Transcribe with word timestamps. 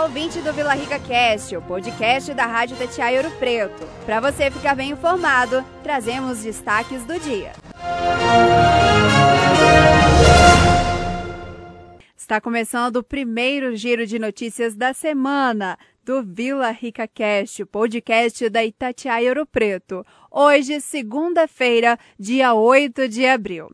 Olá, 0.00 0.08
ouvinte 0.08 0.40
do 0.40 0.50
Vila 0.54 0.72
Rica 0.72 0.98
Cast, 0.98 1.54
o 1.54 1.60
podcast 1.60 2.32
da 2.32 2.46
Rádio 2.46 2.74
Tatiaia 2.74 3.22
Ouro 3.22 3.30
Preto. 3.36 3.86
Para 4.06 4.18
você 4.18 4.50
ficar 4.50 4.74
bem 4.74 4.92
informado, 4.92 5.62
trazemos 5.82 6.42
destaques 6.42 7.04
do 7.04 7.20
dia. 7.20 7.52
Está 12.16 12.40
começando 12.40 12.96
o 12.96 13.02
primeiro 13.02 13.76
giro 13.76 14.06
de 14.06 14.18
notícias 14.18 14.74
da 14.74 14.94
semana 14.94 15.76
do 16.02 16.22
Vila 16.22 16.70
Rica 16.70 17.06
Cast, 17.06 17.62
podcast 17.66 18.48
da 18.48 18.64
Itatiaia 18.64 19.28
Ouro 19.28 19.44
Preto. 19.44 20.02
Hoje, 20.30 20.80
segunda-feira, 20.80 21.98
dia 22.18 22.54
8 22.54 23.06
de 23.06 23.26
abril. 23.26 23.68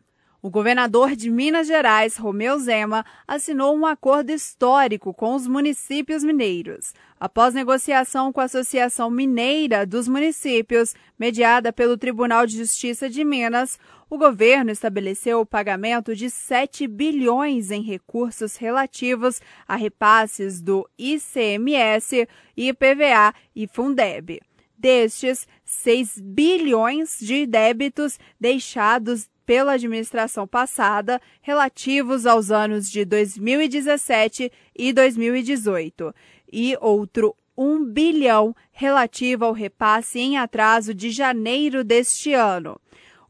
O 0.46 0.48
governador 0.48 1.16
de 1.16 1.28
Minas 1.28 1.66
Gerais, 1.66 2.16
Romeu 2.16 2.56
Zema, 2.60 3.04
assinou 3.26 3.76
um 3.76 3.84
acordo 3.84 4.30
histórico 4.30 5.12
com 5.12 5.34
os 5.34 5.44
municípios 5.48 6.22
mineiros. 6.22 6.94
Após 7.18 7.52
negociação 7.52 8.32
com 8.32 8.40
a 8.40 8.44
Associação 8.44 9.10
Mineira 9.10 9.84
dos 9.84 10.06
Municípios, 10.06 10.94
mediada 11.18 11.72
pelo 11.72 11.98
Tribunal 11.98 12.46
de 12.46 12.58
Justiça 12.58 13.10
de 13.10 13.24
Minas, 13.24 13.76
o 14.08 14.16
governo 14.16 14.70
estabeleceu 14.70 15.40
o 15.40 15.44
pagamento 15.44 16.14
de 16.14 16.30
7 16.30 16.86
bilhões 16.86 17.72
em 17.72 17.82
recursos 17.82 18.54
relativos 18.54 19.40
a 19.66 19.74
repasses 19.74 20.62
do 20.62 20.88
ICMS, 20.96 22.28
IPVA 22.56 23.34
e 23.52 23.66
Fundeb. 23.66 24.40
Destes, 24.78 25.48
6 25.64 26.20
bilhões 26.20 27.18
de 27.18 27.46
débitos 27.46 28.16
deixados 28.38 29.28
pela 29.46 29.74
administração 29.74 30.46
passada 30.46 31.20
relativos 31.40 32.26
aos 32.26 32.50
anos 32.50 32.90
de 32.90 33.04
2017 33.04 34.50
e 34.76 34.92
2018 34.92 36.12
e 36.52 36.76
outro 36.80 37.34
1 37.56 37.84
bilhão 37.84 38.54
relativo 38.72 39.44
ao 39.44 39.52
repasse 39.52 40.18
em 40.18 40.36
atraso 40.36 40.92
de 40.92 41.10
janeiro 41.10 41.82
deste 41.84 42.34
ano. 42.34 42.78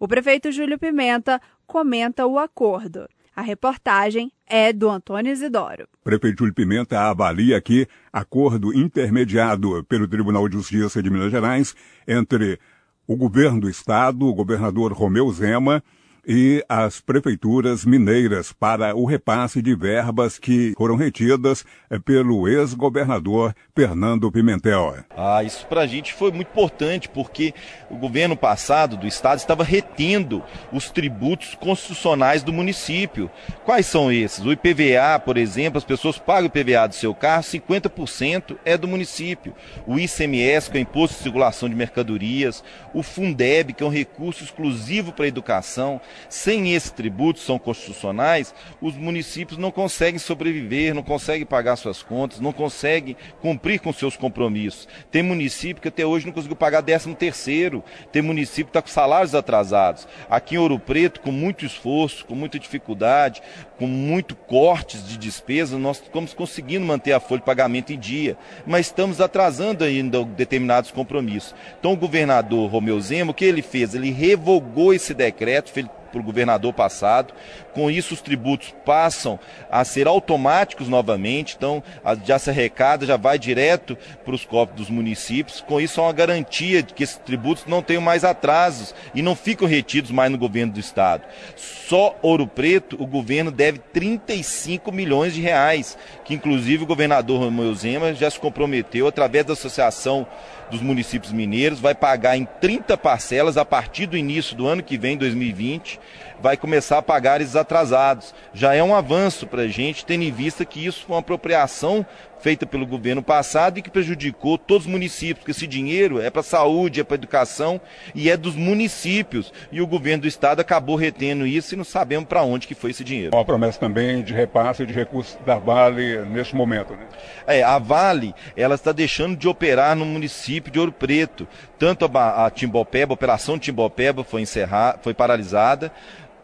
O 0.01 0.09
prefeito 0.09 0.51
Júlio 0.51 0.79
Pimenta 0.79 1.41
comenta 1.67 2.27
o 2.27 2.39
acordo. 2.39 3.07
A 3.35 3.43
reportagem 3.43 4.33
é 4.47 4.73
do 4.73 4.89
Antônio 4.89 5.31
Isidoro. 5.31 5.87
Prefeito 6.03 6.39
Júlio 6.39 6.55
Pimenta 6.55 6.99
avalia 6.99 7.59
aqui 7.59 7.87
acordo 8.11 8.75
intermediado 8.75 9.85
pelo 9.85 10.09
Tribunal 10.09 10.49
de 10.49 10.57
Justiça 10.57 11.03
de 11.03 11.11
Minas 11.11 11.31
Gerais 11.31 11.75
entre 12.09 12.59
o 13.07 13.15
governo 13.15 13.61
do 13.61 13.69
estado, 13.69 14.27
o 14.27 14.35
governador 14.35 14.93
Romeu 14.93 15.31
Zema 15.31 15.83
e 16.27 16.65
as 16.69 17.01
prefeituras 17.01 17.85
mineiras 17.85 18.53
para 18.53 18.97
o 18.97 19.05
repasse 19.05 19.63
de 19.63 19.75
verbas 19.77 20.39
que 20.39 20.75
foram 20.77 20.97
retidas 20.97 21.65
eh, 21.89 21.99
pelo 21.99 22.49
ex-governador 22.49 23.55
Fernando 23.75 24.31
Pimentel. 24.33 24.97
Ah, 25.17 25.45
isso 25.45 25.65
para 25.67 25.83
a 25.83 25.87
gente 25.87 26.13
foi 26.13 26.33
muito 26.33 26.49
importante 26.49 27.09
porque 27.09 27.55
o 27.89 27.97
governo 27.97 28.37
passado 28.37 28.97
do 28.97 29.07
estado 29.07 29.39
estava 29.39 29.63
retendo 29.63 30.43
os 30.73 30.91
tributos 30.91 31.55
constitucionais 31.55 32.43
do 32.43 32.53
município. 32.53 33.31
Quais 33.65 33.87
são 33.87 34.11
esses? 34.11 34.45
O 34.45 34.53
IPVA, 34.53 35.21
por 35.25 35.37
exemplo, 35.37 35.79
as 35.79 35.85
pessoas 35.85 36.19
pagam 36.19 36.45
o 36.45 36.47
IPVA 36.47 36.89
do 36.89 36.95
seu 36.95 37.15
carro, 37.15 37.43
50% 37.43 38.57
é 38.65 38.77
do 38.77 38.89
município. 38.89 39.55
O 39.87 39.99
ICMS, 39.99 40.71
que 40.71 40.77
é 40.77 40.81
o 40.81 40.83
Imposto 40.83 41.17
de 41.17 41.23
Circulação 41.23 41.69
de 41.69 41.75
Mercadorias, 41.75 42.65
o 42.93 43.03
Fundeb, 43.03 43.73
que 43.73 43.83
é 43.83 43.87
um 43.87 43.91
recurso 43.91 44.43
exclusivo 44.43 45.13
para 45.13 45.27
a 45.27 45.29
educação, 45.29 46.01
sem 46.29 46.75
esses 46.75 46.91
tributos, 46.91 47.43
são 47.43 47.59
constitucionais, 47.59 48.55
os 48.81 48.95
municípios 48.95 49.59
não 49.59 49.71
conseguem 49.71 50.19
sobreviver, 50.19 50.95
não 50.95 51.03
conseguem 51.03 51.47
pagar 51.47 51.77
suas 51.77 52.03
contas, 52.03 52.41
não 52.41 52.53
conseguem 52.53 53.17
cumprir 53.41 53.81
com 53.81 53.93
seus 53.93 54.17
compromissos. 54.17 54.89
Tem 55.11 55.23
município 55.23 55.83
que 55.83 55.89
até 55.89 56.05
hoje 56.05 56.27
não 56.27 56.33
conseguiu 56.33 56.57
pagar 56.57 56.83
13 56.83 57.15
terceiro, 57.15 57.83
tem 58.13 58.23
município 58.23 58.67
que 58.67 58.71
está 58.71 58.83
com 58.83 58.89
salários 58.89 59.35
atrasados. 59.35 60.07
Aqui 60.29 60.55
em 60.55 60.59
Ouro 60.59 60.79
Preto, 60.79 61.21
com 61.21 61.33
muito 61.33 61.65
esforço, 61.65 62.25
com 62.25 62.35
muita 62.35 62.59
dificuldade, 62.59 63.43
com 63.79 63.87
muito 63.87 64.35
cortes 64.35 65.07
de 65.07 65.17
despesas, 65.17 65.79
nós 65.79 66.01
estamos 66.01 66.33
conseguindo 66.33 66.85
manter 66.85 67.13
a 67.13 67.21
folha 67.21 67.41
de 67.41 67.47
pagamento 67.47 67.93
em 67.93 67.99
dia, 67.99 68.37
mas 68.67 68.87
estamos 68.87 69.21
atrasando 69.21 69.85
ainda 69.85 70.25
determinados 70.25 70.91
compromissos. 70.91 71.55
Então 71.79 71.93
o 71.93 71.97
governador 71.97 72.71
Romeu 72.71 73.01
Zema, 73.01 73.31
o 73.31 73.35
que 73.35 73.45
ele 73.45 73.63
fez? 73.63 73.95
Ele 73.95 74.11
revogou 74.11 74.95
esse 74.95 75.13
decreto, 75.13 75.73
para 76.07 76.21
o 76.21 76.25
governador 76.25 76.73
passado. 76.73 77.35
Com 77.77 77.91
isso, 77.91 78.15
os 78.15 78.23
tributos 78.23 78.75
passam 78.87 79.39
a 79.71 79.85
ser 79.85 80.09
automáticos 80.09 80.89
novamente, 80.89 81.57
então 81.59 81.83
já 82.25 82.39
se 82.39 82.49
arrecada, 82.49 83.05
já 83.05 83.19
vai 83.19 83.39
direto 83.39 83.99
para 84.25 84.35
os 84.35 84.47
cofres 84.47 84.79
dos 84.79 84.89
municípios. 84.89 85.61
Com 85.61 85.79
isso, 85.79 86.01
é 86.01 86.05
uma 86.05 86.13
garantia 86.15 86.83
de 86.83 86.95
que 86.95 87.05
esses 87.05 87.19
tributos 87.19 87.67
não 87.67 87.83
tenham 87.83 88.01
mais 88.01 88.25
atrasos 88.25 88.95
e 89.15 89.21
não 89.21 89.37
ficam 89.37 89.69
retidos 89.69 90.11
mais 90.11 90.33
no 90.33 90.39
governo 90.39 90.73
do 90.73 90.81
Estado. 90.81 91.25
Só 91.55 92.19
Ouro 92.23 92.47
Preto, 92.47 92.97
o 92.99 93.07
governo 93.07 93.51
deve 93.51 93.79
35 93.79 94.91
milhões 94.91 95.35
de 95.35 95.43
reais, 95.43 95.99
que 96.25 96.33
inclusive 96.33 96.85
o 96.85 96.87
governador 96.87 97.39
Romeu 97.39 97.75
Zema 97.75 98.15
já 98.15 98.31
se 98.31 98.41
comprometeu, 98.41 99.07
através 99.07 99.45
da 99.45 99.53
Associação 99.53 100.27
dos 100.71 100.81
Municípios 100.81 101.31
Mineiros, 101.31 101.79
vai 101.79 101.95
pagar 101.95 102.39
em 102.39 102.49
30 102.59 102.97
parcelas 102.97 103.59
a 103.59 103.65
partir 103.65 104.07
do 104.07 104.17
início 104.17 104.57
do 104.57 104.67
ano 104.67 104.83
que 104.83 104.97
vem, 104.97 105.17
2020, 105.17 106.01
vai 106.41 106.57
começar 106.57 106.99
a 106.99 107.03
pagar 107.03 107.41
esses 107.41 107.57
atrasados. 107.67 108.33
Já 108.55 108.75
é 108.75 108.83
um 108.83 108.95
avanço 108.95 109.47
para 109.47 109.63
a 109.63 109.69
gente, 109.69 110.07
tendo 110.07 110.23
em 110.23 110.33
vista 110.33 110.65
que 110.65 110.87
isso 110.87 111.05
foi 111.05 111.17
uma 111.17 111.21
apropriação 111.21 112.07
feita 112.39 112.67
pelo 112.67 112.87
governo 112.87 113.23
passado 113.23 113.79
e 113.79 113.83
que 113.83 113.91
prejudicou 113.91 114.57
todos 114.59 114.87
os 114.87 114.93
municípios, 114.93 115.39
porque 115.39 115.51
esse 115.51 115.67
dinheiro 115.67 116.21
é 116.21 116.31
para 116.31 116.43
saúde, 116.43 117.01
é 117.01 117.05
para 117.05 117.17
educação 117.17 117.81
e 118.15 118.31
é 118.31 118.37
dos 118.37 118.55
municípios. 118.55 119.53
E 119.73 119.81
o 119.81 119.87
governo 119.87 120.23
do 120.23 120.29
estado 120.29 120.61
acabou 120.61 120.97
retendo 120.97 121.47
isso 121.47 121.75
e 121.75 121.77
não 121.77 121.85
sabemos 121.85 122.29
para 122.29 122.43
onde 122.43 122.67
que 122.67 122.75
foi 122.75 122.91
esse 122.91 123.03
dinheiro. 123.03 123.35
Uma 123.35 123.45
promessa 123.45 123.81
também 123.81 124.23
de 124.23 124.33
repasse 124.33 124.87
de 124.87 124.93
recursos 124.93 125.37
da 125.45 125.59
Vale 125.59 126.19
neste 126.27 126.55
momento, 126.55 126.93
né? 126.93 127.07
É, 127.47 127.63
a 127.63 127.79
Vale, 127.79 128.35
ela 128.57 128.75
está 128.75 128.93
deixando 128.93 129.37
de 129.37 129.49
operar 129.49 129.97
no 129.97 130.05
município 130.05 130.71
de 130.71 130.79
Ouro 130.79 130.93
Preto. 130.93 131.49
Tanto 131.79 132.09
a, 132.15 132.47
a 132.47 132.51
Timbopeba, 132.51 133.13
a 133.13 133.15
operação 133.15 133.59
Timbopeba 133.59 134.23
foi 134.23 134.43
encerrada, 134.43 134.99
foi 135.03 135.15
paralisada 135.15 135.91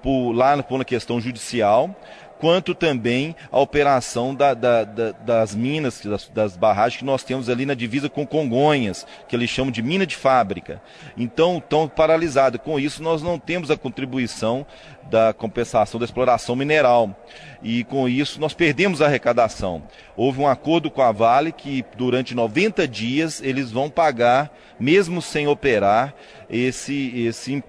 por, 0.03 0.33
lá 0.33 0.63
por 0.63 0.75
uma 0.75 0.85
questão 0.85 1.21
judicial 1.21 1.95
quanto 2.43 2.75
também 2.75 3.37
a 3.53 3.61
operação 3.61 4.35
da, 4.35 4.53
da, 4.53 4.83
da, 4.83 5.13
das 5.13 5.55
minas, 5.55 6.01
das, 6.01 6.29
das, 6.29 6.57
barragens 6.57 6.99
que 6.99 7.05
nós 7.05 7.23
temos 7.23 7.49
ali 7.49 7.65
na 7.65 7.73
divisa 7.73 8.11
com 8.11 8.27
Congonhas, 8.27 9.07
que 9.29 9.37
eles 9.37 9.49
chamam 9.49 9.71
de 9.71 9.81
mina 9.81 10.05
de 10.05 10.17
fábrica. 10.17 10.83
Então, 11.17 11.59
estão 11.59 11.87
paralisados. 11.87 12.61
Com 12.61 12.81
isso, 12.81 13.01
nós 13.01 13.23
não 13.23 13.39
temos 13.39 13.71
a 13.71 13.77
contribuição 13.77 14.67
da 15.09 15.33
compensação 15.33 16.01
da 16.01 16.05
exploração 16.05 16.57
mineral. 16.57 17.17
E 17.63 17.85
com 17.85 18.09
isso, 18.09 18.41
nós 18.41 18.55
perdemos 18.55 19.01
a 19.01 19.07
arrecadação. 19.07 19.85
Houve 20.17 20.41
um 20.41 20.49
acordo 20.49 20.91
com 20.91 21.01
a 21.01 21.13
Vale 21.13 21.53
que, 21.53 21.85
durante 21.97 22.35
90 22.35 22.89
dias, 22.89 23.41
eles 23.41 23.71
vão 23.71 23.89
pagar, 23.89 24.53
mesmo 24.81 25.23
sem 25.23 25.47
operar, 25.47 26.13
esse, 26.51 27.13
esse 27.21 27.63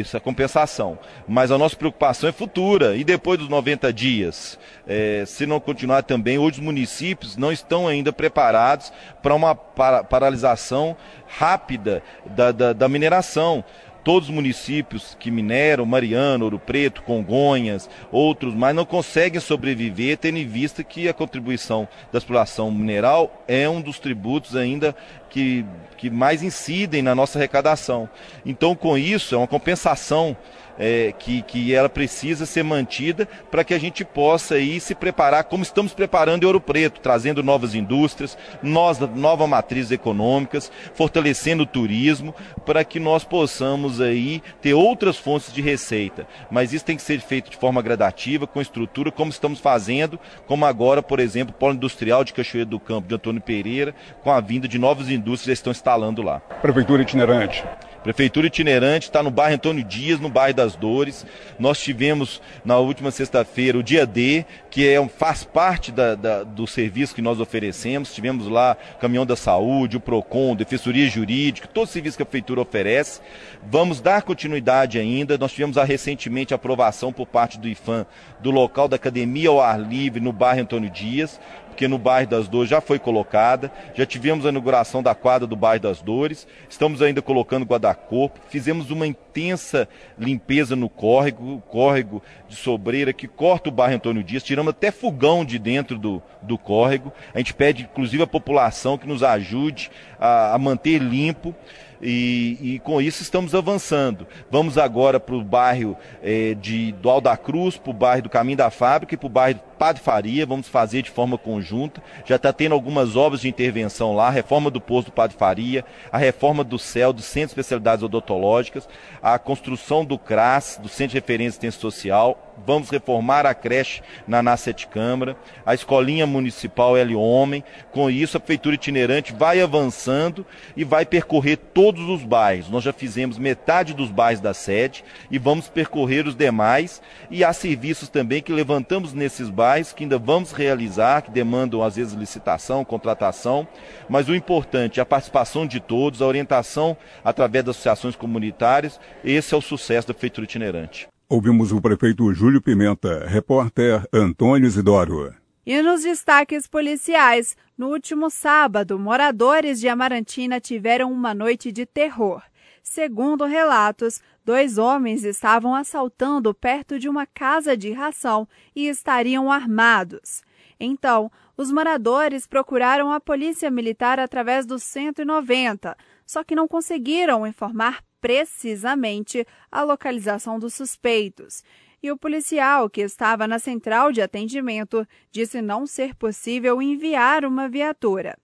essa 0.00 0.20
compensação. 0.20 0.98
Mas 1.26 1.50
a 1.50 1.58
nossa 1.58 1.76
preocupação 1.76 2.28
é 2.28 2.32
futura. 2.32 2.96
E 2.96 3.04
depois 3.04 3.38
dos 3.38 3.48
90 3.48 3.92
dias, 3.92 4.58
é, 4.86 5.24
se 5.26 5.46
não 5.46 5.60
continuar 5.60 6.02
também, 6.02 6.38
hoje 6.38 6.58
os 6.58 6.64
municípios 6.64 7.36
não 7.36 7.52
estão 7.52 7.88
ainda 7.88 8.12
preparados 8.12 8.92
para 9.22 9.34
uma 9.34 9.54
para, 9.54 10.04
paralisação 10.04 10.96
rápida 11.26 12.02
da, 12.24 12.52
da, 12.52 12.72
da 12.72 12.88
mineração 12.88 13.64
todos 14.06 14.28
os 14.28 14.34
municípios 14.36 15.16
que 15.18 15.32
mineram, 15.32 15.84
Mariano, 15.84 16.44
Ouro 16.44 16.60
Preto, 16.60 17.02
Congonhas, 17.02 17.90
outros 18.12 18.54
mais, 18.54 18.72
não 18.72 18.84
conseguem 18.84 19.40
sobreviver, 19.40 20.16
tendo 20.16 20.38
em 20.38 20.46
vista 20.46 20.84
que 20.84 21.08
a 21.08 21.12
contribuição 21.12 21.88
da 22.12 22.18
exploração 22.18 22.70
mineral 22.70 23.42
é 23.48 23.68
um 23.68 23.80
dos 23.80 23.98
tributos 23.98 24.54
ainda 24.54 24.94
que, 25.36 25.66
que 25.98 26.08
mais 26.08 26.42
incidem 26.42 27.02
na 27.02 27.14
nossa 27.14 27.38
arrecadação. 27.38 28.08
Então, 28.44 28.74
com 28.74 28.96
isso, 28.96 29.34
é 29.34 29.38
uma 29.38 29.46
compensação 29.46 30.34
é, 30.78 31.12
que, 31.18 31.42
que 31.42 31.74
ela 31.74 31.88
precisa 31.88 32.46
ser 32.46 32.62
mantida 32.62 33.28
para 33.50 33.64
que 33.64 33.74
a 33.74 33.78
gente 33.78 34.04
possa 34.04 34.56
aí 34.56 34.80
se 34.80 34.94
preparar, 34.94 35.44
como 35.44 35.62
estamos 35.62 35.92
preparando 35.92 36.42
em 36.42 36.46
Ouro 36.46 36.60
Preto, 36.60 37.00
trazendo 37.00 37.42
novas 37.42 37.74
indústrias, 37.74 38.36
nós, 38.62 38.98
novas 38.98 39.48
matrizes 39.48 39.92
econômicas, 39.92 40.70
fortalecendo 40.94 41.62
o 41.62 41.66
turismo, 41.66 42.34
para 42.64 42.84
que 42.84 42.98
nós 42.98 43.24
possamos 43.24 44.00
aí 44.00 44.42
ter 44.60 44.74
outras 44.74 45.16
fontes 45.16 45.52
de 45.52 45.62
receita. 45.62 46.26
Mas 46.50 46.72
isso 46.72 46.84
tem 46.84 46.96
que 46.96 47.02
ser 47.02 47.20
feito 47.20 47.50
de 47.50 47.56
forma 47.56 47.82
gradativa, 47.82 48.46
com 48.46 48.60
estrutura, 48.60 49.10
como 49.10 49.30
estamos 49.30 49.60
fazendo, 49.60 50.18
como 50.46 50.64
agora, 50.64 51.02
por 51.02 51.20
exemplo, 51.20 51.54
o 51.54 51.58
polo 51.58 51.74
industrial 51.74 52.24
de 52.24 52.32
Cachoeira 52.32 52.68
do 52.68 52.80
Campo, 52.80 53.08
de 53.08 53.14
Antônio 53.14 53.40
Pereira, 53.40 53.94
com 54.22 54.30
a 54.30 54.40
vinda 54.40 54.68
de 54.68 54.78
novas 54.78 55.10
indústrias 55.10 55.58
que 55.58 55.60
estão 55.60 55.70
instalando 55.70 56.22
lá. 56.22 56.40
Prefeitura 56.40 57.02
itinerante 57.02 57.64
Prefeitura 58.06 58.46
itinerante 58.46 59.08
está 59.08 59.20
no 59.20 59.32
bairro 59.32 59.56
Antônio 59.56 59.82
Dias, 59.82 60.20
no 60.20 60.28
bairro 60.28 60.54
das 60.54 60.76
Dores. 60.76 61.26
Nós 61.58 61.80
tivemos 61.80 62.40
na 62.64 62.78
última 62.78 63.10
sexta-feira 63.10 63.76
o 63.76 63.82
dia 63.82 64.06
D, 64.06 64.44
que 64.70 64.86
é, 64.86 65.08
faz 65.08 65.42
parte 65.42 65.90
da, 65.90 66.14
da, 66.14 66.44
do 66.44 66.68
serviço 66.68 67.16
que 67.16 67.20
nós 67.20 67.40
oferecemos. 67.40 68.14
Tivemos 68.14 68.46
lá 68.46 68.76
Caminhão 69.00 69.26
da 69.26 69.34
Saúde, 69.34 69.96
o 69.96 70.00
PROCON, 70.00 70.54
Defensoria 70.54 71.08
Jurídica, 71.08 71.66
todo 71.66 71.88
o 71.88 71.90
serviço 71.90 72.16
que 72.16 72.22
a 72.22 72.26
Prefeitura 72.26 72.60
oferece. 72.60 73.20
Vamos 73.68 74.00
dar 74.00 74.22
continuidade 74.22 75.00
ainda. 75.00 75.36
Nós 75.36 75.50
tivemos 75.50 75.76
a, 75.76 75.82
recentemente 75.82 76.54
aprovação 76.54 77.12
por 77.12 77.26
parte 77.26 77.58
do 77.58 77.66
IFAM 77.66 78.06
do 78.38 78.52
local 78.52 78.86
da 78.86 78.94
academia 78.94 79.48
ao 79.48 79.60
ar 79.60 79.80
livre 79.80 80.20
no 80.20 80.32
bairro 80.32 80.60
Antônio 80.60 80.90
Dias 80.90 81.40
porque 81.76 81.86
no 81.86 81.98
bairro 81.98 82.30
das 82.30 82.48
Dores 82.48 82.70
já 82.70 82.80
foi 82.80 82.98
colocada. 82.98 83.70
Já 83.94 84.06
tivemos 84.06 84.46
a 84.46 84.48
inauguração 84.48 85.02
da 85.02 85.14
quadra 85.14 85.46
do 85.46 85.54
bairro 85.54 85.82
das 85.82 86.00
Dores. 86.00 86.48
Estamos 86.70 87.02
ainda 87.02 87.20
colocando 87.20 87.66
guarda-corpo. 87.66 88.40
Fizemos 88.48 88.90
uma 88.90 89.06
intensa 89.06 89.86
limpeza 90.18 90.74
no 90.74 90.88
córrego, 90.88 91.62
córrego 91.68 92.22
de 92.48 92.56
Sobreira 92.56 93.12
que 93.12 93.28
corta 93.28 93.68
o 93.68 93.72
bairro 93.72 93.96
Antônio 93.96 94.24
Dias. 94.24 94.42
Tiramos 94.42 94.70
até 94.70 94.90
fogão 94.90 95.44
de 95.44 95.58
dentro 95.58 95.98
do, 95.98 96.22
do 96.40 96.56
córrego. 96.56 97.12
A 97.34 97.38
gente 97.38 97.52
pede, 97.52 97.82
inclusive, 97.82 98.22
à 98.22 98.26
população 98.26 98.96
que 98.96 99.06
nos 99.06 99.22
ajude 99.22 99.90
a, 100.18 100.54
a 100.54 100.58
manter 100.58 100.96
limpo. 100.96 101.54
E, 102.00 102.58
e, 102.60 102.78
com 102.80 103.00
isso 103.00 103.22
estamos 103.22 103.54
avançando. 103.54 104.26
Vamos 104.50 104.78
agora 104.78 105.18
para 105.18 105.34
o 105.34 105.42
bairro 105.42 105.96
é, 106.22 106.54
de, 106.54 106.92
do 106.92 107.08
Alda 107.08 107.36
Cruz, 107.36 107.76
para 107.76 107.90
o 107.90 107.94
bairro 107.94 108.22
do 108.22 108.28
Caminho 108.28 108.58
da 108.58 108.70
Fábrica 108.70 109.14
e 109.14 109.16
para 109.16 109.26
o 109.26 109.30
bairro 109.30 109.60
Padre 109.78 110.02
Faria, 110.02 110.46
vamos 110.46 110.68
fazer 110.68 111.02
de 111.02 111.10
forma 111.10 111.36
conjunta. 111.36 112.02
Já 112.24 112.36
está 112.36 112.52
tendo 112.52 112.72
algumas 112.72 113.14
obras 113.14 113.42
de 113.42 113.48
intervenção 113.48 114.14
lá, 114.14 114.28
a 114.28 114.30
reforma 114.30 114.70
do 114.70 114.80
posto 114.80 115.08
do 115.08 115.12
Padre 115.12 115.36
Faria, 115.36 115.84
a 116.10 116.16
reforma 116.16 116.64
do 116.64 116.78
CEL, 116.78 117.12
do 117.12 117.20
Centro 117.20 117.48
de 117.48 117.52
Especialidades 117.52 118.02
Odontológicas, 118.02 118.88
a 119.22 119.38
construção 119.38 120.04
do 120.04 120.18
CRAS, 120.18 120.80
do 120.82 120.88
Centro 120.88 121.12
de 121.12 121.18
Referência 121.18 121.60
de 121.60 121.66
Assistência 121.66 121.80
Social. 121.80 122.42
Vamos 122.66 122.88
reformar 122.88 123.44
a 123.44 123.52
creche 123.52 124.00
na 124.26 124.42
Nacete 124.42 124.86
Câmara, 124.86 125.36
a 125.64 125.74
escolinha 125.74 126.26
municipal 126.26 126.96
L 126.96 127.14
Homem. 127.14 127.62
Com 127.92 128.08
isso, 128.08 128.38
a 128.38 128.40
prefeitura 128.40 128.76
itinerante 128.76 129.34
vai 129.34 129.60
avançando 129.60 130.46
e 130.74 130.82
vai 130.82 131.04
percorrer 131.04 131.58
todos 131.58 132.08
os 132.08 132.22
bairros. 132.24 132.70
Nós 132.70 132.82
já 132.82 132.94
fizemos 132.94 133.36
metade 133.36 133.92
dos 133.92 134.10
bairros 134.10 134.40
da 134.40 134.54
sede 134.54 135.04
e 135.30 135.38
vamos 135.38 135.68
percorrer 135.68 136.26
os 136.26 136.34
demais. 136.34 137.02
E 137.30 137.44
há 137.44 137.52
serviços 137.52 138.08
também 138.08 138.40
que 138.40 138.52
levantamos 138.52 139.12
nesses 139.12 139.50
bairros 139.50 139.65
que 139.94 140.04
ainda 140.04 140.18
vamos 140.18 140.52
realizar, 140.52 141.22
que 141.22 141.30
demandam 141.30 141.82
às 141.82 141.96
vezes 141.96 142.14
licitação, 142.14 142.84
contratação, 142.84 143.66
mas 144.08 144.28
o 144.28 144.34
importante 144.34 145.00
é 145.00 145.02
a 145.02 145.06
participação 145.06 145.66
de 145.66 145.80
todos, 145.80 146.22
a 146.22 146.26
orientação 146.26 146.96
através 147.24 147.64
das 147.64 147.76
associações 147.76 148.16
comunitárias, 148.16 149.00
esse 149.24 149.54
é 149.54 149.56
o 149.56 149.60
sucesso 149.60 150.08
da 150.08 150.14
Prefeitura 150.14 150.44
Itinerante. 150.44 151.08
Ouvimos 151.28 151.72
o 151.72 151.80
prefeito 151.80 152.32
Júlio 152.32 152.62
Pimenta, 152.62 153.26
repórter 153.26 154.04
Antônio 154.12 154.66
Isidoro. 154.66 155.34
E 155.66 155.82
nos 155.82 156.04
destaques 156.04 156.68
policiais, 156.68 157.56
no 157.76 157.88
último 157.88 158.30
sábado, 158.30 158.96
moradores 158.96 159.80
de 159.80 159.88
Amarantina 159.88 160.60
tiveram 160.60 161.10
uma 161.10 161.34
noite 161.34 161.72
de 161.72 161.84
terror. 161.84 162.40
Segundo 162.88 163.44
relatos, 163.46 164.22
dois 164.44 164.78
homens 164.78 165.24
estavam 165.24 165.74
assaltando 165.74 166.54
perto 166.54 167.00
de 167.00 167.08
uma 167.08 167.26
casa 167.26 167.76
de 167.76 167.90
ração 167.90 168.48
e 168.76 168.86
estariam 168.86 169.50
armados. 169.50 170.44
Então, 170.78 171.30
os 171.56 171.72
moradores 171.72 172.46
procuraram 172.46 173.10
a 173.10 173.18
polícia 173.18 173.72
militar 173.72 174.20
através 174.20 174.64
do 174.64 174.78
190, 174.78 175.96
só 176.24 176.44
que 176.44 176.54
não 176.54 176.68
conseguiram 176.68 177.44
informar 177.44 178.04
precisamente 178.20 179.44
a 179.70 179.82
localização 179.82 180.56
dos 180.56 180.72
suspeitos. 180.72 181.64
E 182.00 182.12
o 182.12 182.16
policial 182.16 182.88
que 182.88 183.00
estava 183.00 183.48
na 183.48 183.58
central 183.58 184.12
de 184.12 184.22
atendimento 184.22 185.06
disse 185.32 185.60
não 185.60 185.88
ser 185.88 186.14
possível 186.14 186.80
enviar 186.80 187.44
uma 187.44 187.68
viatura. 187.68 188.38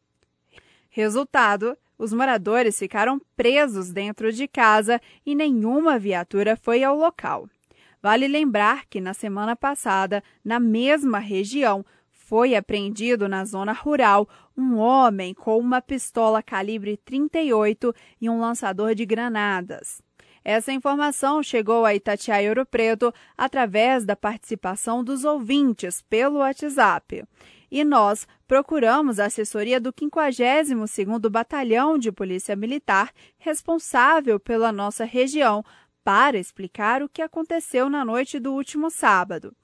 Resultado: 0.90 1.78
os 2.02 2.12
moradores 2.12 2.76
ficaram 2.76 3.20
presos 3.36 3.92
dentro 3.92 4.32
de 4.32 4.48
casa 4.48 5.00
e 5.24 5.36
nenhuma 5.36 6.00
viatura 6.00 6.56
foi 6.56 6.82
ao 6.82 6.96
local. 6.96 7.48
Vale 8.02 8.26
lembrar 8.26 8.86
que 8.86 9.00
na 9.00 9.14
semana 9.14 9.54
passada, 9.54 10.20
na 10.44 10.58
mesma 10.58 11.20
região, 11.20 11.86
foi 12.10 12.56
apreendido 12.56 13.28
na 13.28 13.44
zona 13.44 13.72
rural 13.72 14.28
um 14.58 14.78
homem 14.78 15.32
com 15.32 15.56
uma 15.56 15.80
pistola 15.80 16.42
calibre 16.42 16.96
38 16.96 17.94
e 18.20 18.28
um 18.28 18.40
lançador 18.40 18.96
de 18.96 19.06
granadas. 19.06 20.02
Essa 20.44 20.72
informação 20.72 21.40
chegou 21.40 21.84
a 21.84 21.94
Itatiaia 21.94 22.48
Ouro 22.48 22.66
Preto 22.66 23.14
através 23.38 24.04
da 24.04 24.16
participação 24.16 25.04
dos 25.04 25.22
ouvintes 25.22 26.02
pelo 26.02 26.38
WhatsApp 26.38 27.22
e 27.72 27.84
nós 27.84 28.28
procuramos 28.46 29.18
a 29.18 29.24
assessoria 29.24 29.80
do 29.80 29.90
52º 29.94 31.30
Batalhão 31.30 31.96
de 31.96 32.12
Polícia 32.12 32.54
Militar, 32.54 33.10
responsável 33.38 34.38
pela 34.38 34.70
nossa 34.70 35.06
região, 35.06 35.64
para 36.04 36.38
explicar 36.38 37.02
o 37.02 37.08
que 37.08 37.22
aconteceu 37.22 37.88
na 37.88 38.04
noite 38.04 38.38
do 38.38 38.52
último 38.52 38.90
sábado. 38.90 39.54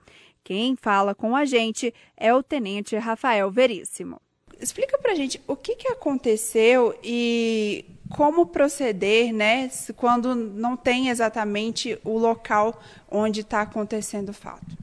Quem 0.43 0.75
fala 0.75 1.15
com 1.15 1.37
a 1.37 1.45
gente 1.45 1.93
é 2.17 2.35
o 2.35 2.43
Tenente 2.43 2.97
Rafael 2.97 3.51
Veríssimo. 3.51 4.19
Explica 4.59 4.97
para 4.97 5.13
a 5.13 5.15
gente 5.15 5.39
o 5.47 5.55
que, 5.55 5.77
que 5.77 5.89
aconteceu 5.89 6.99
e 7.05 7.85
como 8.09 8.47
proceder, 8.47 9.35
né, 9.35 9.71
quando 9.97 10.35
não 10.35 10.79
tem 10.79 11.11
exatamente 11.11 11.99
o 12.03 12.17
local 12.17 12.81
onde 13.11 13.43
está 13.43 13.61
acontecendo 13.61 14.31
o 14.31 14.35
fato. 14.35 14.79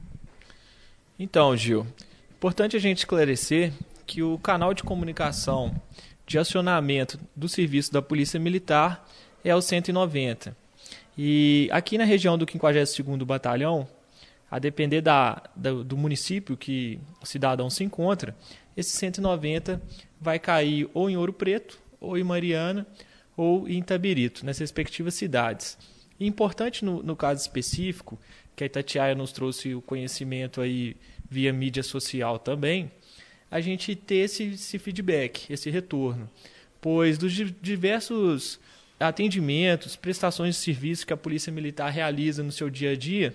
Então, 1.18 1.56
Gil, 1.56 1.84
Importante 2.36 2.76
a 2.76 2.78
gente 2.78 2.98
esclarecer 2.98 3.72
que 4.06 4.22
o 4.22 4.38
canal 4.38 4.74
de 4.74 4.82
comunicação 4.82 5.74
de 6.26 6.38
acionamento 6.38 7.18
do 7.34 7.48
serviço 7.48 7.90
da 7.90 8.02
Polícia 8.02 8.38
Militar 8.38 9.08
é 9.42 9.54
o 9.54 9.62
190. 9.62 10.54
E 11.16 11.66
aqui 11.72 11.96
na 11.96 12.04
região 12.04 12.36
do 12.36 12.46
52º 12.46 13.24
Batalhão, 13.24 13.88
a 14.50 14.58
depender 14.58 15.00
da, 15.00 15.42
da, 15.56 15.72
do 15.72 15.96
município 15.96 16.58
que 16.58 17.00
o 17.22 17.26
cidadão 17.26 17.70
se 17.70 17.82
encontra, 17.82 18.36
esse 18.76 18.90
190 18.90 19.80
vai 20.20 20.38
cair 20.38 20.90
ou 20.92 21.08
em 21.08 21.16
Ouro 21.16 21.32
Preto, 21.32 21.78
ou 21.98 22.18
em 22.18 22.22
Mariana, 22.22 22.86
ou 23.34 23.66
em 23.66 23.78
Itabirito, 23.78 24.44
nas 24.44 24.58
respectivas 24.58 25.14
cidades. 25.14 25.78
E 26.20 26.26
importante 26.26 26.84
no, 26.84 27.02
no 27.02 27.16
caso 27.16 27.40
específico, 27.40 28.18
que 28.54 28.62
a 28.62 28.66
Itatiaia 28.66 29.14
nos 29.14 29.32
trouxe 29.32 29.74
o 29.74 29.80
conhecimento 29.80 30.60
aí 30.60 30.96
via 31.30 31.52
mídia 31.52 31.82
social 31.82 32.38
também, 32.38 32.90
a 33.50 33.60
gente 33.60 33.94
ter 33.94 34.16
esse, 34.16 34.44
esse 34.44 34.78
feedback, 34.78 35.52
esse 35.52 35.70
retorno. 35.70 36.28
Pois 36.80 37.18
dos 37.18 37.32
diversos 37.32 38.60
atendimentos, 38.98 39.96
prestações 39.96 40.54
de 40.54 40.60
serviço 40.60 41.06
que 41.06 41.12
a 41.12 41.16
Polícia 41.16 41.52
Militar 41.52 41.90
realiza 41.90 42.42
no 42.42 42.52
seu 42.52 42.70
dia 42.70 42.92
a 42.92 42.96
dia, 42.96 43.34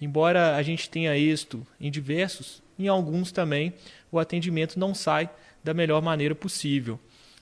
embora 0.00 0.56
a 0.56 0.62
gente 0.62 0.88
tenha 0.88 1.16
êxito 1.16 1.66
em 1.80 1.90
diversos, 1.90 2.62
em 2.78 2.88
alguns 2.88 3.32
também 3.32 3.72
o 4.10 4.18
atendimento 4.18 4.78
não 4.78 4.94
sai 4.94 5.28
da 5.62 5.74
melhor 5.74 6.00
maneira 6.02 6.34
possível. 6.34 6.98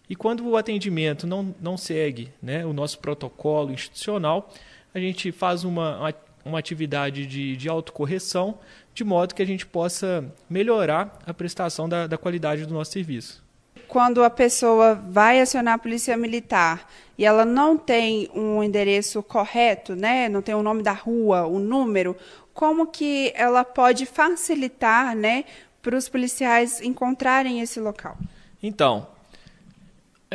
E 0.09 0.15
quando 0.15 0.47
o 0.47 0.57
atendimento 0.57 1.27
não, 1.27 1.55
não 1.61 1.77
segue 1.77 2.31
né, 2.43 2.65
o 2.65 2.73
nosso 2.73 2.99
protocolo 2.99 3.73
institucional, 3.73 4.53
a 4.95 4.99
gente 4.99 5.33
faz 5.33 5.65
uma, 5.65 6.15
uma, 6.45 6.59
atividade 6.59 7.27
de, 7.27 7.57
de 7.57 7.69
autocorreção 7.69 8.59
de 8.93 9.03
modo 9.05 9.35
que 9.35 9.43
a 9.43 9.47
gente 9.47 9.67
possa 9.67 10.25
melhorar 10.49 11.19
a 11.27 11.35
prestação 11.35 11.89
da, 11.89 12.07
da 12.07 12.17
qualidade 12.17 12.67
do 12.67 12.75
nosso 12.75 12.93
serviço. 12.93 13.43
Quando 13.89 14.23
a 14.23 14.31
pessoa 14.31 14.95
vai 14.95 15.41
acionar 15.41 15.75
a 15.75 15.79
polícia 15.79 16.17
militar 16.17 16.89
e 17.19 17.25
ela 17.25 17.45
não 17.45 17.77
tem 17.77 18.29
um 18.35 18.63
endereço 18.63 19.23
correto, 19.23 19.95
né, 19.95 20.29
não 20.29 20.43
tem 20.43 20.55
o 20.55 20.63
nome 20.63 20.83
da 20.83 20.93
rua, 20.93 21.47
o 21.47 21.59
número, 21.59 22.17
como 22.53 22.87
que 22.87 23.33
ela 23.35 23.65
pode 23.65 24.07
facilitar, 24.07 25.15
né, 25.15 25.45
para 25.83 25.97
os 25.97 26.09
policiais 26.09 26.81
encontrarem 26.81 27.61
esse 27.61 27.79
local? 27.79 28.17
Então, 28.63 29.07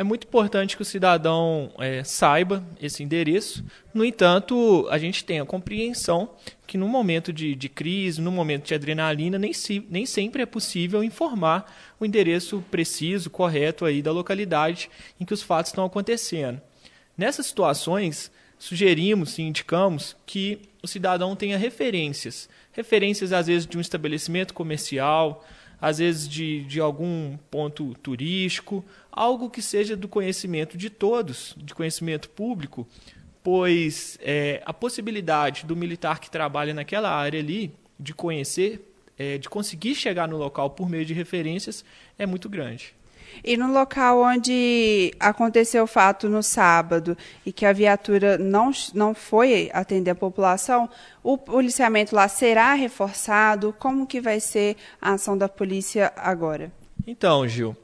é 0.00 0.02
muito 0.02 0.26
importante 0.26 0.76
que 0.76 0.82
o 0.82 0.84
cidadão 0.84 1.70
é, 1.78 2.02
saiba 2.02 2.64
esse 2.80 3.02
endereço. 3.02 3.62
No 3.92 4.02
entanto, 4.02 4.88
a 4.90 4.96
gente 4.96 5.22
tem 5.22 5.40
a 5.40 5.44
compreensão 5.44 6.30
que 6.66 6.78
no 6.78 6.88
momento 6.88 7.30
de, 7.30 7.54
de 7.54 7.68
crise, 7.68 8.18
no 8.18 8.32
momento 8.32 8.66
de 8.66 8.72
adrenalina, 8.72 9.38
nem, 9.38 9.52
se, 9.52 9.86
nem 9.90 10.06
sempre 10.06 10.40
é 10.40 10.46
possível 10.46 11.04
informar 11.04 11.70
o 12.00 12.06
endereço 12.06 12.64
preciso, 12.70 13.28
correto 13.28 13.84
aí 13.84 14.00
da 14.00 14.10
localidade 14.10 14.88
em 15.20 15.24
que 15.26 15.34
os 15.34 15.42
fatos 15.42 15.70
estão 15.70 15.84
acontecendo. 15.84 16.58
Nessas 17.14 17.44
situações, 17.44 18.32
sugerimos 18.58 19.36
e 19.36 19.42
indicamos 19.42 20.16
que 20.24 20.62
o 20.82 20.88
cidadão 20.88 21.36
tenha 21.36 21.58
referências. 21.58 22.48
Referências, 22.72 23.34
às 23.34 23.48
vezes, 23.48 23.66
de 23.66 23.76
um 23.76 23.82
estabelecimento 23.82 24.54
comercial, 24.54 25.44
às 25.80 25.98
vezes 25.98 26.28
de, 26.28 26.64
de 26.64 26.80
algum 26.80 27.36
ponto 27.50 27.94
turístico, 28.02 28.84
algo 29.10 29.48
que 29.48 29.62
seja 29.62 29.96
do 29.96 30.08
conhecimento 30.08 30.76
de 30.76 30.90
todos, 30.90 31.54
de 31.58 31.74
conhecimento 31.74 32.28
público, 32.28 32.86
pois 33.42 34.18
é, 34.20 34.62
a 34.66 34.72
possibilidade 34.72 35.64
do 35.64 35.74
militar 35.74 36.20
que 36.20 36.30
trabalha 36.30 36.74
naquela 36.74 37.10
área 37.10 37.40
ali 37.40 37.72
de 37.98 38.12
conhecer, 38.12 38.92
é, 39.18 39.38
de 39.38 39.48
conseguir 39.48 39.94
chegar 39.94 40.28
no 40.28 40.36
local 40.36 40.70
por 40.70 40.88
meio 40.88 41.04
de 41.04 41.14
referências 41.14 41.84
é 42.18 42.26
muito 42.26 42.48
grande. 42.48 42.94
E 43.42 43.56
no 43.56 43.72
local 43.72 44.20
onde 44.22 45.12
aconteceu 45.18 45.84
o 45.84 45.86
fato 45.86 46.28
no 46.28 46.42
sábado 46.42 47.16
e 47.44 47.52
que 47.52 47.64
a 47.64 47.72
viatura 47.72 48.36
não, 48.36 48.70
não 48.94 49.14
foi 49.14 49.70
atender 49.72 50.10
a 50.10 50.14
população, 50.14 50.88
o 51.22 51.38
policiamento 51.38 52.14
lá 52.14 52.28
será 52.28 52.74
reforçado? 52.74 53.74
Como 53.78 54.06
que 54.06 54.20
vai 54.20 54.40
ser 54.40 54.76
a 55.00 55.12
ação 55.12 55.36
da 55.36 55.48
polícia 55.48 56.12
agora? 56.16 56.72
Então, 57.06 57.46
Gil, 57.48 57.76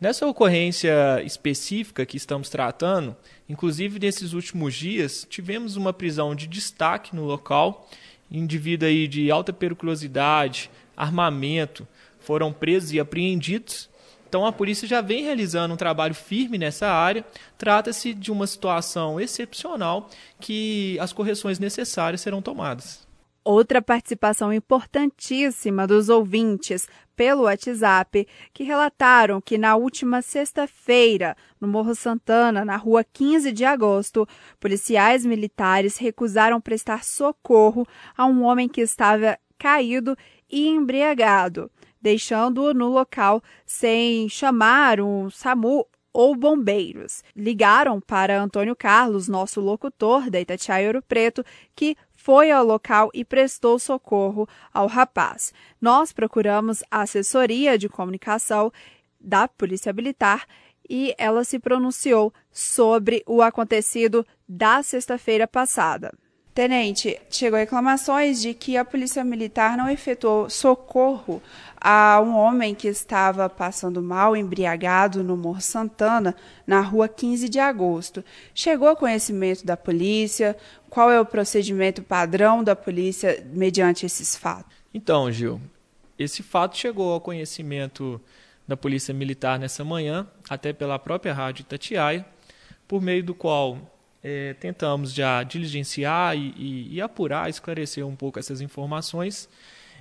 nessa 0.00 0.26
ocorrência 0.26 1.22
específica 1.22 2.06
que 2.06 2.16
estamos 2.16 2.48
tratando, 2.48 3.14
inclusive 3.48 3.98
nesses 3.98 4.32
últimos 4.32 4.74
dias, 4.74 5.26
tivemos 5.28 5.76
uma 5.76 5.92
prisão 5.92 6.34
de 6.34 6.46
destaque 6.46 7.14
no 7.14 7.24
local, 7.24 7.88
indivíduo 8.30 8.88
aí 8.88 9.06
de 9.06 9.30
alta 9.30 9.52
periculosidade, 9.52 10.70
armamento, 10.96 11.86
foram 12.20 12.52
presos 12.52 12.92
e 12.92 12.98
apreendidos 12.98 13.88
então 14.34 14.44
a 14.44 14.50
polícia 14.50 14.88
já 14.88 15.00
vem 15.00 15.22
realizando 15.22 15.74
um 15.74 15.76
trabalho 15.76 16.12
firme 16.12 16.58
nessa 16.58 16.88
área. 16.88 17.24
Trata-se 17.56 18.12
de 18.12 18.32
uma 18.32 18.48
situação 18.48 19.20
excepcional 19.20 20.10
que 20.40 20.98
as 20.98 21.12
correções 21.12 21.60
necessárias 21.60 22.20
serão 22.20 22.42
tomadas. 22.42 23.06
Outra 23.44 23.80
participação 23.80 24.52
importantíssima 24.52 25.86
dos 25.86 26.08
ouvintes 26.08 26.88
pelo 27.14 27.44
WhatsApp 27.44 28.26
que 28.52 28.64
relataram 28.64 29.40
que 29.40 29.56
na 29.56 29.76
última 29.76 30.20
sexta-feira, 30.20 31.36
no 31.60 31.68
Morro 31.68 31.94
Santana, 31.94 32.64
na 32.64 32.76
rua 32.76 33.04
15 33.04 33.52
de 33.52 33.64
agosto, 33.64 34.26
policiais 34.58 35.24
militares 35.24 35.96
recusaram 35.96 36.60
prestar 36.60 37.04
socorro 37.04 37.86
a 38.16 38.26
um 38.26 38.42
homem 38.42 38.68
que 38.68 38.80
estava 38.80 39.38
caído 39.56 40.18
e 40.50 40.66
embriagado 40.66 41.70
deixando-o 42.04 42.74
no 42.74 42.88
local 42.88 43.42
sem 43.64 44.28
chamar 44.28 45.00
um 45.00 45.30
SAMU 45.30 45.86
ou 46.12 46.36
bombeiros. 46.36 47.24
Ligaram 47.34 47.98
para 47.98 48.38
Antônio 48.38 48.76
Carlos, 48.76 49.26
nosso 49.26 49.58
locutor 49.58 50.28
da 50.28 50.38
Itatiaia 50.38 50.88
Ouro 50.88 51.02
Preto, 51.02 51.42
que 51.74 51.96
foi 52.14 52.50
ao 52.50 52.62
local 52.62 53.10
e 53.14 53.24
prestou 53.24 53.78
socorro 53.78 54.46
ao 54.72 54.86
rapaz. 54.86 55.54
Nós 55.80 56.12
procuramos 56.12 56.84
a 56.90 57.00
assessoria 57.00 57.78
de 57.78 57.88
comunicação 57.88 58.70
da 59.18 59.48
Polícia 59.48 59.90
Militar 59.90 60.44
e 60.88 61.14
ela 61.16 61.42
se 61.42 61.58
pronunciou 61.58 62.34
sobre 62.52 63.24
o 63.26 63.40
acontecido 63.40 64.26
da 64.46 64.82
sexta-feira 64.82 65.48
passada. 65.48 66.12
Tenente, 66.54 67.20
chegou 67.28 67.58
reclamações 67.58 68.40
de 68.40 68.54
que 68.54 68.76
a 68.76 68.84
Polícia 68.84 69.24
Militar 69.24 69.76
não 69.76 69.90
efetuou 69.90 70.48
socorro 70.48 71.42
a 71.86 72.18
um 72.18 72.34
homem 72.34 72.74
que 72.74 72.88
estava 72.88 73.46
passando 73.46 74.00
mal, 74.00 74.34
embriagado, 74.34 75.22
no 75.22 75.36
Morro 75.36 75.60
Santana, 75.60 76.34
na 76.66 76.80
rua 76.80 77.06
15 77.06 77.46
de 77.46 77.58
agosto. 77.58 78.24
Chegou 78.54 78.88
a 78.88 78.96
conhecimento 78.96 79.66
da 79.66 79.76
polícia? 79.76 80.56
Qual 80.88 81.10
é 81.10 81.20
o 81.20 81.26
procedimento 81.26 82.02
padrão 82.02 82.64
da 82.64 82.74
polícia 82.74 83.46
mediante 83.52 84.06
esses 84.06 84.34
fatos? 84.34 84.74
Então, 84.94 85.30
Gil, 85.30 85.60
esse 86.18 86.42
fato 86.42 86.78
chegou 86.78 87.12
ao 87.12 87.20
conhecimento 87.20 88.18
da 88.66 88.78
Polícia 88.78 89.12
Militar 89.12 89.58
nessa 89.58 89.84
manhã, 89.84 90.26
até 90.48 90.72
pela 90.72 90.98
própria 90.98 91.34
Rádio 91.34 91.64
Itatiaia, 91.64 92.24
por 92.88 93.02
meio 93.02 93.22
do 93.22 93.34
qual 93.34 93.78
é, 94.22 94.54
tentamos 94.54 95.12
já 95.12 95.42
diligenciar 95.42 96.34
e, 96.34 96.54
e, 96.56 96.94
e, 96.94 97.00
apurar, 97.02 97.50
esclarecer 97.50 98.06
um 98.06 98.16
pouco 98.16 98.38
essas 98.38 98.62
informações. 98.62 99.50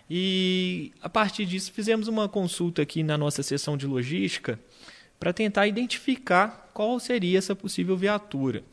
E 0.09 0.91
a 1.01 1.09
partir 1.09 1.45
disso 1.45 1.71
fizemos 1.71 2.07
uma 2.07 2.27
consulta 2.27 2.81
aqui 2.81 3.03
na 3.03 3.17
nossa 3.17 3.41
seção 3.41 3.77
de 3.77 3.87
logística 3.87 4.59
para 5.19 5.31
tentar 5.31 5.67
identificar 5.67 6.69
qual 6.73 6.99
seria 6.99 7.37
essa 7.37 7.55
possível 7.55 7.95
viatura. 7.95 8.63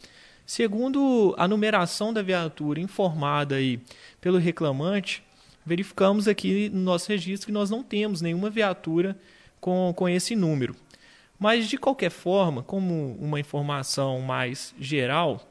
Segundo 0.44 1.34
a 1.38 1.46
numeração 1.46 2.12
da 2.12 2.22
viatura 2.22 2.80
informada 2.80 3.54
aí 3.54 3.80
pelo 4.20 4.38
reclamante, 4.38 5.22
verificamos 5.64 6.26
aqui 6.26 6.68
no 6.70 6.80
nosso 6.80 7.08
registro 7.08 7.46
que 7.46 7.52
nós 7.52 7.70
não 7.70 7.84
temos 7.84 8.20
nenhuma 8.20 8.50
viatura 8.50 9.16
com, 9.60 9.92
com 9.96 10.08
esse 10.08 10.34
número. 10.34 10.74
Mas, 11.38 11.68
de 11.68 11.78
qualquer 11.78 12.10
forma, 12.10 12.62
como 12.62 13.16
uma 13.20 13.40
informação 13.40 14.20
mais 14.20 14.74
geral, 14.78 15.50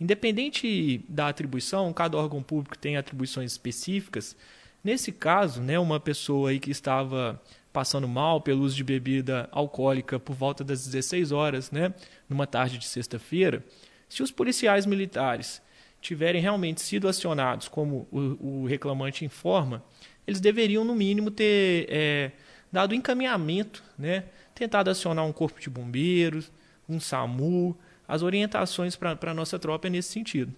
independente 0.00 1.04
da 1.08 1.28
atribuição, 1.28 1.92
cada 1.92 2.16
órgão 2.16 2.42
público 2.42 2.78
tem 2.78 2.96
atribuições 2.96 3.52
específicas. 3.52 4.34
Nesse 4.82 5.12
caso, 5.12 5.60
né, 5.60 5.78
uma 5.78 5.98
pessoa 5.98 6.50
aí 6.50 6.60
que 6.60 6.70
estava 6.70 7.40
passando 7.72 8.08
mal 8.08 8.40
pelo 8.40 8.62
uso 8.62 8.76
de 8.76 8.84
bebida 8.84 9.48
alcoólica 9.52 10.18
por 10.18 10.34
volta 10.34 10.64
das 10.64 10.86
16 10.86 11.32
horas, 11.32 11.70
né, 11.70 11.92
numa 12.28 12.46
tarde 12.46 12.78
de 12.78 12.86
sexta-feira, 12.86 13.64
se 14.08 14.22
os 14.22 14.30
policiais 14.30 14.86
militares 14.86 15.60
tiverem 16.00 16.40
realmente 16.40 16.80
sido 16.80 17.08
acionados, 17.08 17.68
como 17.68 18.06
o, 18.10 18.62
o 18.62 18.66
reclamante 18.66 19.24
informa, 19.24 19.84
eles 20.26 20.40
deveriam, 20.40 20.84
no 20.84 20.94
mínimo, 20.94 21.30
ter 21.30 21.86
é, 21.88 22.32
dado 22.70 22.94
encaminhamento 22.94 23.82
né, 23.98 24.24
tentado 24.54 24.90
acionar 24.90 25.24
um 25.24 25.32
corpo 25.32 25.60
de 25.60 25.70
bombeiros, 25.70 26.50
um 26.88 27.00
SAMU, 27.00 27.76
as 28.08 28.22
orientações 28.22 28.96
para 28.96 29.18
a 29.20 29.34
nossa 29.34 29.58
tropa 29.58 29.86
é 29.86 29.90
nesse 29.90 30.10
sentido. 30.10 30.50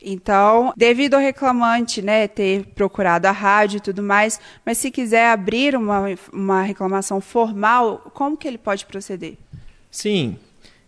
Então, 0.00 0.74
devido 0.76 1.14
ao 1.14 1.20
reclamante 1.20 2.02
né, 2.02 2.28
ter 2.28 2.66
procurado 2.74 3.26
a 3.26 3.32
rádio 3.32 3.78
e 3.78 3.80
tudo 3.80 4.02
mais, 4.02 4.38
mas 4.64 4.76
se 4.76 4.90
quiser 4.90 5.30
abrir 5.30 5.74
uma, 5.74 6.04
uma 6.30 6.62
reclamação 6.62 7.18
formal, 7.18 8.10
como 8.12 8.36
que 8.36 8.46
ele 8.46 8.58
pode 8.58 8.84
proceder? 8.84 9.38
Sim, 9.90 10.36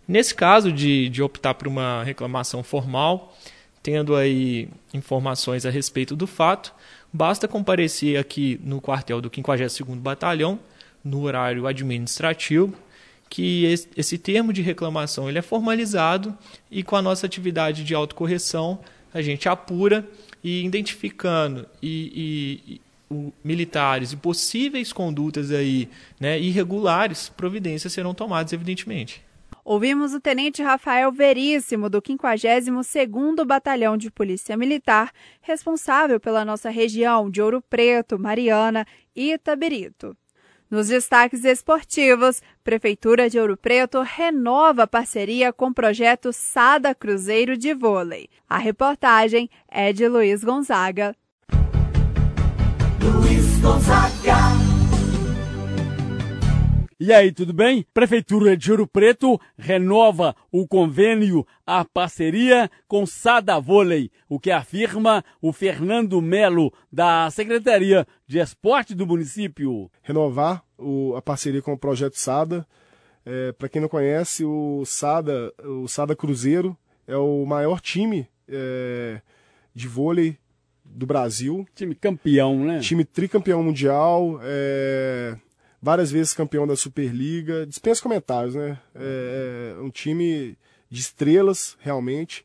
nesse 0.06 0.34
caso 0.34 0.70
de, 0.70 1.08
de 1.08 1.22
optar 1.22 1.54
por 1.54 1.66
uma 1.66 2.04
reclamação 2.04 2.62
formal, 2.62 3.34
tendo 3.82 4.14
aí 4.14 4.68
informações 4.92 5.64
a 5.64 5.70
respeito 5.70 6.14
do 6.14 6.26
fato, 6.26 6.74
basta 7.10 7.48
comparecer 7.48 8.18
aqui 8.18 8.60
no 8.62 8.78
quartel 8.78 9.22
do 9.22 9.30
52º 9.30 9.96
Batalhão, 9.96 10.60
no 11.02 11.22
horário 11.22 11.66
administrativo, 11.66 12.74
que 13.30 13.64
esse 13.96 14.18
termo 14.18 14.52
de 14.52 14.60
reclamação 14.60 15.28
ele 15.28 15.38
é 15.38 15.42
formalizado 15.42 16.36
e 16.68 16.82
com 16.82 16.96
a 16.96 17.02
nossa 17.02 17.24
atividade 17.24 17.84
de 17.84 17.94
autocorreção 17.94 18.80
a 19.14 19.22
gente 19.22 19.48
apura 19.48 20.06
e 20.42 20.64
identificando 20.64 21.64
e, 21.80 22.60
e, 22.68 22.74
e 22.74 22.80
o, 23.08 23.32
militares 23.42 24.12
e 24.12 24.16
possíveis 24.16 24.92
condutas 24.92 25.52
aí, 25.52 25.88
né, 26.18 26.38
irregulares, 26.40 27.28
providências 27.28 27.92
serão 27.92 28.12
tomadas, 28.12 28.52
evidentemente. 28.52 29.22
Ouvimos 29.64 30.14
o 30.14 30.20
Tenente 30.20 30.62
Rafael 30.62 31.12
Veríssimo, 31.12 31.88
do 31.90 32.00
52º 32.00 33.44
Batalhão 33.44 33.96
de 33.96 34.10
Polícia 34.10 34.56
Militar, 34.56 35.12
responsável 35.42 36.18
pela 36.18 36.44
nossa 36.44 36.70
região 36.70 37.30
de 37.30 37.42
Ouro 37.42 37.62
Preto, 37.62 38.18
Mariana 38.18 38.86
e 39.14 39.32
Itabirito. 39.32 40.16
Nos 40.70 40.86
destaques 40.86 41.44
esportivos, 41.44 42.40
Prefeitura 42.62 43.28
de 43.28 43.40
Ouro 43.40 43.56
Preto 43.56 44.02
renova 44.02 44.86
parceria 44.86 45.52
com 45.52 45.66
o 45.66 45.74
projeto 45.74 46.32
Sada 46.32 46.94
Cruzeiro 46.94 47.56
de 47.56 47.74
Vôlei. 47.74 48.28
A 48.48 48.56
reportagem 48.56 49.50
é 49.68 49.92
de 49.92 50.06
Luiz 50.06 50.44
Gonzaga. 50.44 51.16
Luiz 53.02 53.58
Gonzaga. 53.60 54.19
E 57.02 57.14
aí, 57.14 57.32
tudo 57.32 57.54
bem? 57.54 57.86
Prefeitura 57.94 58.54
de 58.54 58.70
Ouro 58.70 58.86
Preto 58.86 59.40
renova 59.56 60.36
o 60.52 60.68
convênio, 60.68 61.46
a 61.64 61.82
parceria 61.82 62.70
com 62.86 63.06
Sada 63.06 63.58
Vôlei, 63.58 64.10
o 64.28 64.38
que 64.38 64.50
afirma 64.50 65.24
o 65.40 65.50
Fernando 65.50 66.20
Melo, 66.20 66.70
da 66.92 67.30
Secretaria 67.30 68.06
de 68.26 68.38
Esporte 68.38 68.94
do 68.94 69.06
município. 69.06 69.90
Renovar 70.02 70.62
o, 70.76 71.16
a 71.16 71.22
parceria 71.22 71.62
com 71.62 71.72
o 71.72 71.78
Projeto 71.78 72.18
Sada. 72.18 72.66
É, 73.24 73.50
Para 73.52 73.70
quem 73.70 73.80
não 73.80 73.88
conhece, 73.88 74.44
o 74.44 74.84
Sada, 74.84 75.50
o 75.64 75.88
Sada 75.88 76.14
Cruzeiro 76.14 76.76
é 77.06 77.16
o 77.16 77.46
maior 77.46 77.80
time 77.80 78.28
é, 78.46 79.22
de 79.74 79.88
vôlei 79.88 80.36
do 80.84 81.06
Brasil. 81.06 81.66
Time 81.74 81.94
campeão, 81.94 82.62
né? 82.62 82.80
Time 82.80 83.06
tricampeão 83.06 83.62
mundial. 83.62 84.38
É, 84.42 85.34
várias 85.80 86.10
vezes 86.10 86.32
campeão 86.32 86.66
da 86.66 86.76
Superliga. 86.76 87.66
Dispensa 87.66 88.02
comentários, 88.02 88.54
né? 88.54 88.78
É, 88.94 89.74
é 89.78 89.80
um 89.80 89.90
time 89.90 90.56
de 90.88 91.00
estrelas, 91.00 91.76
realmente. 91.80 92.44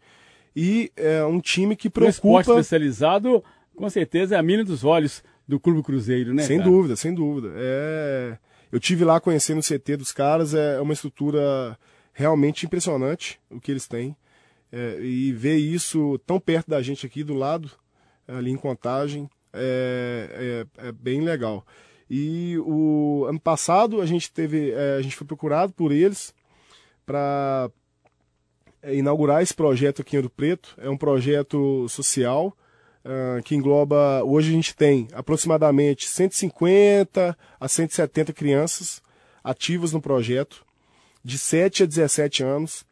E 0.55 0.91
é 0.95 1.23
um 1.25 1.39
time 1.39 1.75
que 1.75 1.89
preocupa... 1.89 2.27
O 2.27 2.39
esporte 2.39 2.51
especializado, 2.51 3.43
com 3.75 3.89
certeza, 3.89 4.35
é 4.35 4.37
a 4.37 4.43
mina 4.43 4.63
dos 4.63 4.83
olhos 4.83 5.23
do 5.47 5.59
Clube 5.59 5.83
Cruzeiro, 5.83 6.33
né? 6.33 6.43
Sem 6.43 6.59
cara? 6.59 6.69
dúvida, 6.69 6.95
sem 6.95 7.13
dúvida. 7.13 7.51
É... 7.55 8.37
Eu 8.71 8.79
tive 8.79 9.05
lá 9.05 9.19
conhecendo 9.19 9.59
o 9.59 9.63
CT 9.63 9.97
dos 9.97 10.11
caras, 10.11 10.53
é 10.53 10.79
uma 10.81 10.93
estrutura 10.93 11.77
realmente 12.13 12.65
impressionante 12.65 13.39
o 13.49 13.59
que 13.59 13.71
eles 13.71 13.87
têm. 13.87 14.15
É, 14.71 14.99
e 14.99 15.31
ver 15.31 15.55
isso 15.55 16.19
tão 16.25 16.39
perto 16.39 16.69
da 16.69 16.81
gente 16.81 17.05
aqui 17.05 17.23
do 17.23 17.33
lado, 17.33 17.71
ali 18.27 18.51
em 18.51 18.57
Contagem, 18.57 19.29
é, 19.53 20.65
é, 20.77 20.87
é 20.87 20.91
bem 20.91 21.21
legal. 21.21 21.65
E 22.09 22.57
o 22.59 23.25
ano 23.27 23.39
passado 23.39 24.01
a 24.01 24.05
gente 24.05 24.31
teve, 24.31 24.71
é, 24.71 24.97
a 24.97 25.01
gente 25.01 25.15
foi 25.15 25.25
procurado 25.25 25.73
por 25.73 25.91
eles 25.91 26.33
para 27.05 27.69
é, 28.81 28.95
inaugurar 28.95 29.41
esse 29.41 29.53
projeto 29.53 30.01
aqui 30.01 30.15
em 30.15 30.19
Ouro 30.19 30.29
Preto. 30.29 30.75
É 30.77 30.89
um 30.89 30.97
projeto 30.97 31.87
social 31.89 32.55
uh, 33.05 33.41
que 33.43 33.55
engloba. 33.55 34.23
Hoje 34.23 34.49
a 34.49 34.53
gente 34.53 34.75
tem 34.75 35.07
aproximadamente 35.13 36.07
150 36.07 37.37
a 37.59 37.67
170 37.67 38.33
crianças 38.33 39.01
ativas 39.43 39.91
no 39.91 40.01
projeto, 40.01 40.65
de 41.23 41.37
7 41.37 41.83
a 41.83 41.85
17 41.85 42.43
anos. 42.43 42.85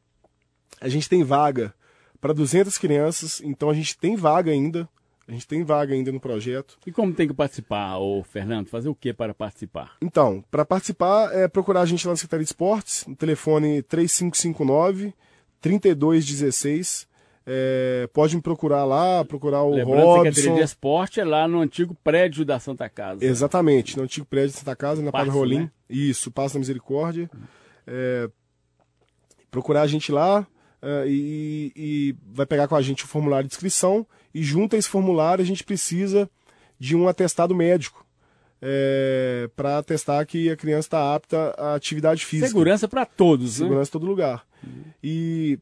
A 0.79 0.87
gente 0.87 1.09
tem 1.09 1.23
vaga 1.23 1.73
para 2.21 2.33
200 2.33 2.77
crianças, 2.77 3.41
então 3.41 3.69
a 3.69 3.73
gente 3.73 3.97
tem 3.97 4.15
vaga 4.15 4.51
ainda. 4.51 4.87
A 5.27 5.31
gente 5.31 5.47
tem 5.47 5.63
vaga 5.63 5.93
ainda 5.93 6.11
no 6.11 6.19
projeto. 6.19 6.77
E 6.85 6.91
como 6.91 7.13
tem 7.13 7.27
que 7.27 7.33
participar, 7.33 7.97
ô 7.97 8.23
Fernando? 8.23 8.67
Fazer 8.67 8.89
o 8.89 8.95
que 8.95 9.13
para 9.13 9.33
participar? 9.33 9.95
Então, 10.01 10.43
para 10.51 10.65
participar 10.65 11.33
é 11.33 11.47
procurar 11.47 11.81
a 11.81 11.85
gente 11.85 12.05
lá 12.05 12.11
na 12.11 12.17
Secretaria 12.17 12.43
de 12.43 12.49
Esportes, 12.49 13.05
no 13.07 13.15
telefone 13.15 13.81
3559 13.83 15.13
3216. 15.61 17.07
É, 17.45 18.09
pode 18.13 18.35
me 18.35 18.41
procurar 18.41 18.85
lá, 18.85 19.23
procurar 19.25 19.63
o 19.63 19.71
Lembrando 19.71 20.01
Robson. 20.01 20.21
que 20.23 20.27
a 20.27 20.33
Secretaria 20.33 20.63
de 20.63 20.65
Esporte 20.65 21.19
é 21.19 21.25
lá 21.25 21.47
no 21.47 21.59
antigo 21.59 21.95
prédio 22.03 22.45
da 22.45 22.59
Santa 22.59 22.89
Casa. 22.89 23.23
Exatamente, 23.23 23.97
no 23.97 24.03
antigo 24.03 24.25
prédio 24.25 24.53
da 24.53 24.59
Santa 24.59 24.75
Casa, 24.75 25.01
na 25.01 25.11
Padre 25.11 25.29
Rolim. 25.29 25.59
né? 25.61 25.71
Isso, 25.89 26.31
Passo 26.31 26.55
da 26.55 26.59
Misericórdia. 26.59 27.29
É, 27.87 28.29
procurar 29.51 29.81
a 29.81 29.87
gente 29.87 30.11
lá 30.11 30.47
é, 30.81 31.05
e, 31.07 31.71
e 31.75 32.15
vai 32.33 32.45
pegar 32.45 32.67
com 32.67 32.75
a 32.75 32.81
gente 32.81 33.03
o 33.03 33.07
formulário 33.07 33.47
de 33.47 33.53
inscrição 33.53 34.05
e 34.33 34.43
junto 34.43 34.75
a 34.75 34.79
esse 34.79 34.89
formulário 34.89 35.43
a 35.43 35.45
gente 35.45 35.63
precisa 35.63 36.29
de 36.79 36.95
um 36.95 37.07
atestado 37.07 37.55
médico 37.55 38.05
é, 38.61 39.49
para 39.55 39.77
atestar 39.77 40.25
que 40.25 40.49
a 40.49 40.55
criança 40.55 40.87
está 40.87 41.15
apta 41.15 41.53
à 41.57 41.75
atividade 41.75 42.25
física. 42.25 42.47
Segurança 42.47 42.87
para 42.87 43.05
todos, 43.05 43.59
né? 43.59 43.65
Segurança 43.65 43.89
em 43.89 43.91
todo 43.91 44.05
lugar. 44.05 44.45
E 45.03 45.59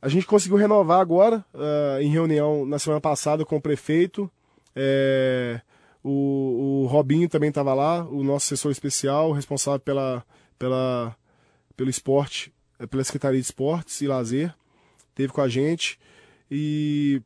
a 0.00 0.08
gente 0.08 0.26
conseguiu 0.26 0.56
renovar 0.56 1.00
agora, 1.00 1.44
ah, 1.54 1.98
em 2.00 2.08
reunião 2.08 2.64
na 2.64 2.78
semana 2.78 3.00
passada 3.00 3.44
com 3.44 3.56
o 3.56 3.60
prefeito. 3.60 4.30
É, 4.74 5.60
o, 6.02 6.84
o 6.84 6.86
Robinho 6.86 7.28
também 7.28 7.48
estava 7.48 7.74
lá, 7.74 8.04
o 8.04 8.22
nosso 8.22 8.46
assessor 8.46 8.70
especial, 8.70 9.32
responsável 9.32 9.80
pela, 9.80 10.24
pela, 10.58 11.16
pelo 11.76 11.90
esporte, 11.90 12.52
eh, 12.78 12.86
pela 12.86 13.02
Secretaria 13.02 13.40
de 13.40 13.44
Esportes 13.44 14.00
e 14.00 14.06
Lazer, 14.06 14.54
teve 15.14 15.32
com 15.32 15.40
a 15.40 15.48
gente. 15.48 15.98
E 16.48 17.20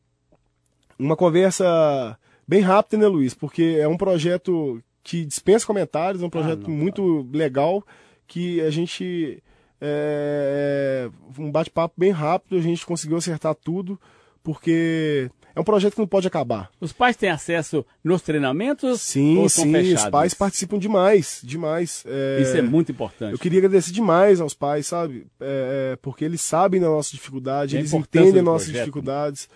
uma 1.01 1.17
conversa 1.17 2.19
bem 2.47 2.61
rápida, 2.61 2.99
né, 2.99 3.09
Luiz? 3.09 3.35
Porque 3.35 3.79
é 3.81 3.89
um 3.89 3.97
projeto 3.97 4.83
que 5.03 5.25
dispensa 5.25 5.67
comentários, 5.67 6.23
é 6.23 6.27
um 6.27 6.31
projeto 6.31 6.69
não, 6.69 6.77
muito 6.77 7.27
legal 7.33 7.85
que 8.27 8.61
a 8.61 8.71
gente. 8.71 9.43
É, 9.81 11.09
é, 11.09 11.41
um 11.41 11.51
bate-papo 11.51 11.95
bem 11.97 12.11
rápido, 12.11 12.59
a 12.59 12.61
gente 12.61 12.85
conseguiu 12.85 13.17
acertar 13.17 13.55
tudo, 13.55 13.99
porque 14.43 15.31
é 15.55 15.61
um 15.61 15.65
projeto 15.65 15.95
que 15.95 15.99
não 16.01 16.07
pode 16.07 16.27
acabar. 16.29 16.71
Os 16.79 16.93
pais 16.93 17.17
têm 17.17 17.31
acesso 17.31 17.85
nos 18.05 18.21
treinamentos? 18.21 19.01
Sim, 19.01 19.49
sim, 19.49 19.73
fechados? 19.73 20.05
os 20.05 20.11
pais 20.11 20.35
participam 20.35 20.79
demais, 20.79 21.41
demais. 21.43 22.05
É, 22.07 22.43
Isso 22.43 22.57
é 22.59 22.63
muito 22.63 22.93
importante. 22.93 23.33
Eu 23.33 23.39
queria 23.39 23.59
agradecer 23.61 23.91
demais 23.91 24.39
aos 24.39 24.53
pais, 24.53 24.87
sabe? 24.87 25.27
É, 25.41 25.93
é, 25.93 25.97
porque 25.97 26.27
eles 26.27 26.43
sabem 26.43 26.79
da 26.79 26.89
nossa 26.89 27.13
dificuldade, 27.13 27.77
a 27.77 27.81
eles 27.81 27.95
entendem 27.95 28.33
do 28.33 28.43
nossas 28.43 28.69
projeto. 28.69 28.85
dificuldades 28.85 29.49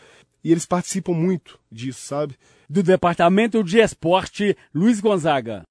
e 0.44 0.52
eles 0.52 0.66
participam 0.66 1.14
muito 1.14 1.58
disso, 1.72 2.06
sabe? 2.06 2.36
Do 2.68 2.82
Departamento 2.82 3.64
de 3.64 3.78
Esporte, 3.78 4.54
Luiz 4.74 5.00
Gonzaga. 5.00 5.62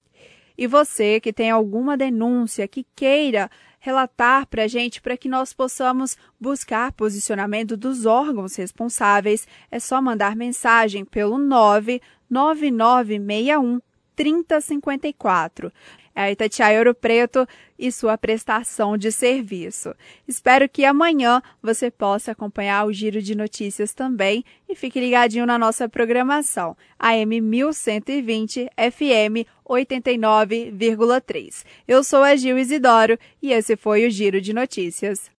E 0.57 0.65
você 0.67 1.19
que 1.19 1.31
tem 1.31 1.51
alguma 1.51 1.95
denúncia 1.95 2.67
que 2.67 2.83
queira 2.95 3.51
relatar 3.79 4.47
para 4.47 4.63
a 4.63 4.67
gente 4.67 4.99
para 5.01 5.17
que 5.17 5.27
nós 5.27 5.51
possamos 5.51 6.15
buscar 6.39 6.93
posicionamento 6.93 7.75
dos 7.75 8.05
órgãos 8.05 8.55
responsáveis, 8.55 9.45
é 9.69 9.77
só 9.79 10.01
mandar 10.01 10.33
mensagem 10.35 11.03
pelo 11.03 11.37
99961 11.37 13.81
3054. 14.15 15.73
É 16.15 16.21
a 16.23 16.31
Itatiaia 16.31 16.77
Ouro 16.77 16.93
Preto 16.93 17.47
e 17.77 17.91
sua 17.91 18.17
prestação 18.17 18.95
de 18.97 19.11
serviço. 19.11 19.95
Espero 20.27 20.69
que 20.69 20.85
amanhã 20.85 21.41
você 21.61 21.89
possa 21.89 22.31
acompanhar 22.31 22.85
o 22.85 22.93
giro 22.93 23.21
de 23.21 23.35
notícias 23.35 23.93
também 23.93 24.45
e 24.69 24.75
fique 24.75 24.99
ligadinho 24.99 25.45
na 25.45 25.57
nossa 25.57 25.89
programação, 25.89 26.77
AM 26.99 27.41
1120 27.41 28.69
FM 28.77 29.47
89,3. 29.67 31.65
Eu 31.87 32.03
sou 32.03 32.21
a 32.23 32.35
Gil 32.35 32.57
Isidoro 32.57 33.17
e 33.41 33.51
esse 33.51 33.75
foi 33.75 34.05
o 34.05 34.11
Giro 34.11 34.39
de 34.39 34.53
Notícias. 34.53 35.31